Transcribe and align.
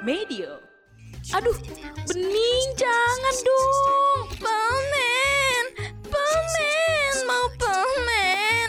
Medio. 0.00 0.56
Aduh, 1.36 1.52
Bening 2.08 2.68
jangan 2.72 3.36
dong. 3.44 4.32
Permen, 4.40 5.64
permen, 6.08 7.14
mau 7.28 7.46
permen. 7.60 8.68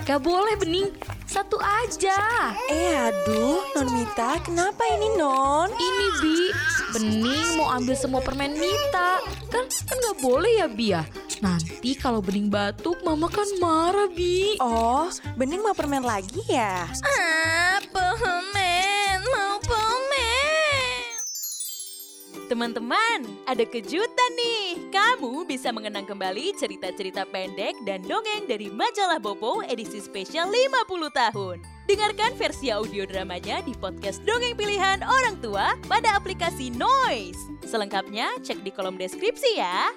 Gak 0.08 0.24
boleh 0.24 0.56
Bening, 0.56 0.88
satu 1.28 1.60
aja. 1.60 2.16
Eh 2.72 2.96
aduh, 2.96 3.60
Non 3.76 3.92
Mita, 3.92 4.40
kenapa 4.40 4.80
ini 4.96 5.12
Non? 5.20 5.68
Ini 5.76 6.06
Bi, 6.24 6.38
Bening 6.96 7.60
mau 7.60 7.68
ambil 7.76 7.92
semua 8.00 8.24
permen 8.24 8.56
Mita. 8.56 9.20
Kan 9.52 9.68
kan 9.68 9.96
gak 10.00 10.18
boleh 10.24 10.64
ya 10.64 10.66
Bi 10.72 10.96
ya. 10.96 11.04
Nanti 11.44 11.94
kalau 11.94 12.24
Bening 12.24 12.48
batuk, 12.48 12.98
Mama 13.04 13.28
kan 13.28 13.46
marah 13.60 14.08
Bi. 14.08 14.56
Oh, 14.58 15.12
Bening 15.36 15.60
mau 15.60 15.76
permen 15.76 16.02
lagi 16.02 16.40
ya? 16.48 16.88
Ah, 16.88 17.17
Teman-teman, 22.48 23.28
ada 23.44 23.60
kejutan 23.68 24.32
nih. 24.32 24.88
Kamu 24.88 25.44
bisa 25.44 25.68
mengenang 25.68 26.08
kembali 26.08 26.56
cerita-cerita 26.56 27.28
pendek 27.28 27.76
dan 27.84 28.00
dongeng 28.00 28.48
dari 28.48 28.72
majalah 28.72 29.20
Bobo 29.20 29.60
edisi 29.68 30.00
spesial 30.00 30.48
50 30.48 31.12
tahun. 31.12 31.60
Dengarkan 31.84 32.32
versi 32.40 32.72
audio 32.72 33.04
dramanya 33.04 33.60
di 33.60 33.76
podcast 33.76 34.24
Dongeng 34.24 34.56
Pilihan 34.56 35.04
Orang 35.04 35.36
Tua 35.44 35.76
pada 35.92 36.16
aplikasi 36.16 36.72
Noise. 36.72 37.52
Selengkapnya 37.68 38.40
cek 38.40 38.64
di 38.64 38.72
kolom 38.72 38.96
deskripsi 38.96 39.60
ya. 39.60 39.92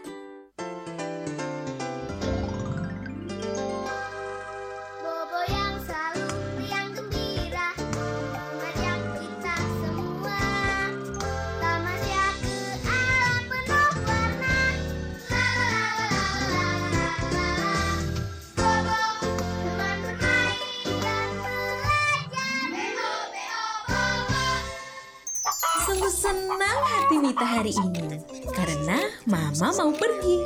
Senang 26.12 26.80
hati 26.84 27.16
Mita 27.24 27.48
hari 27.48 27.72
ini 27.72 28.20
karena 28.52 29.00
Mama 29.24 29.72
mau 29.72 29.96
pergi. 29.96 30.44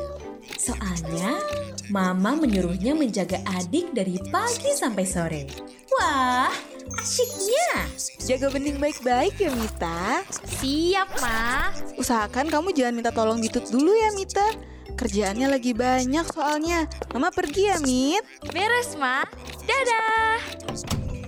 Soalnya 0.62 1.42
Mama 1.90 2.38
menyuruhnya 2.38 2.94
menjaga 2.94 3.42
adik 3.58 3.90
dari 3.98 4.22
pagi 4.30 4.78
sampai 4.78 5.06
sore. 5.10 5.44
Wah, 5.90 6.54
asyiknya. 7.02 7.90
Jaga 8.22 8.54
Bening 8.54 8.78
baik-baik 8.78 9.42
ya 9.42 9.50
Mita. 9.54 10.22
Siap, 10.62 11.10
Ma. 11.22 11.74
Usahakan 11.98 12.50
kamu 12.50 12.74
jangan 12.74 12.94
minta 12.94 13.10
tolong 13.10 13.42
Bitut 13.42 13.66
dulu 13.70 13.90
ya 13.90 14.14
Mita. 14.14 14.46
Kerjaannya 14.96 15.50
lagi 15.50 15.74
banyak 15.74 16.26
soalnya. 16.30 16.86
Mama 17.10 17.34
pergi 17.34 17.74
ya 17.74 17.78
Mit. 17.82 18.22
Beres, 18.54 18.98
Ma. 18.98 19.26
Dadah. 19.66 20.42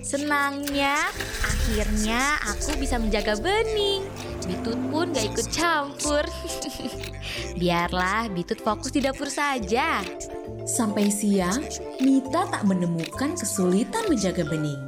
Senangnya, 0.02 1.04
akhirnya 1.44 2.40
aku 2.48 2.80
bisa 2.80 2.96
menjaga 2.96 3.36
Bening. 3.36 4.08
Bitut 4.48 4.80
pun 4.88 5.12
gak 5.12 5.26
ikut 5.28 5.46
campur. 5.52 6.24
Biarlah 7.60 8.32
Bitut 8.32 8.64
fokus 8.64 8.88
di 8.88 9.04
dapur 9.04 9.28
saja. 9.28 10.00
Sampai 10.64 11.12
siang, 11.12 11.60
Mita 12.00 12.48
tak 12.48 12.64
menemukan 12.64 13.36
kesulitan 13.36 14.08
menjaga 14.08 14.48
bening. 14.48 14.80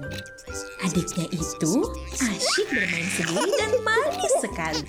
Adiknya 0.81 1.29
itu 1.29 1.85
asyik 2.17 2.67
bermain 2.73 3.09
sendiri 3.13 3.51
dan 3.61 3.73
manis 3.85 4.35
sekali. 4.41 4.85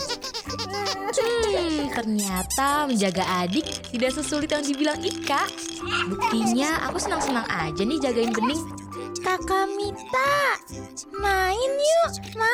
Hmm, 1.11 1.91
ternyata 1.91 2.87
menjaga 2.87 3.27
adik 3.43 3.67
tidak 3.91 4.15
sesulit 4.15 4.47
yang 4.47 4.63
dibilang 4.63 4.99
Ika. 5.03 5.43
Buktinya 6.07 6.87
aku 6.87 6.95
senang-senang 6.95 7.43
aja 7.51 7.83
nih 7.83 7.99
jagain 7.99 8.31
Bening. 8.31 8.63
Kakak 9.21 9.67
Mita, 9.77 10.57
main 11.19 11.71
yuk, 11.75 12.13
main. 12.39 12.50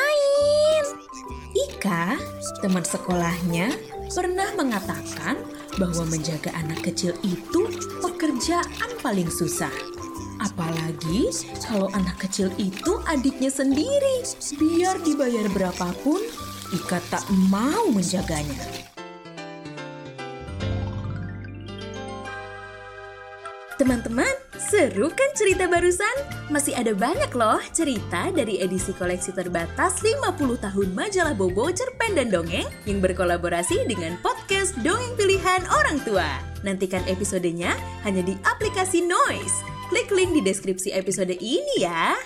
Teman 2.59 2.83
sekolahnya, 2.83 3.71
pernah 4.11 4.51
mengatakan 4.59 5.39
bahwa 5.79 6.03
menjaga 6.11 6.51
anak 6.59 6.83
kecil 6.83 7.15
itu 7.23 7.69
pekerjaan 8.03 8.91
paling 8.99 9.31
susah. 9.31 9.71
Apalagi 10.43 11.31
kalau 11.63 11.87
anak 11.95 12.19
kecil 12.27 12.51
itu 12.59 12.99
adiknya 13.07 13.47
sendiri. 13.47 14.25
Biar 14.59 14.99
dibayar 14.99 15.47
berapapun, 15.53 16.19
Ika 16.75 16.99
tak 17.07 17.23
mau 17.47 17.87
menjaganya. 17.87 18.67
Teman-teman, 23.79 24.46
seru 24.57 25.07
kan 25.13 25.29
cerita 25.37 25.69
barusan? 25.69 26.11
Masih 26.49 26.73
ada 26.73 26.91
banyak 26.91 27.29
loh 27.37 27.61
cerita 27.71 28.33
dari 28.33 28.59
edisi 28.59 28.91
koleksi 28.91 29.31
terbatas 29.31 30.01
50 30.01 30.37
tahun 30.57 30.87
majalah 30.97 31.37
Bobo, 31.37 31.69
Cerpen 31.69 32.17
dan 32.17 32.33
Dongeng 32.33 32.67
yang 32.89 32.99
berkolaborasi 32.99 33.85
dengan 33.85 34.17
podcast 34.25 34.73
Dongeng 34.81 35.15
Pilihan 35.15 35.63
Orang 35.69 36.01
Tua. 36.03 36.41
Nantikan 36.65 37.05
episodenya 37.05 37.77
hanya 38.03 38.25
di 38.25 38.33
aplikasi 38.43 39.05
Noise. 39.05 39.63
Klik 39.87 40.11
link 40.11 40.35
di 40.35 40.41
deskripsi 40.43 40.91
episode 40.91 41.37
ini 41.39 41.85
ya. 41.85 42.17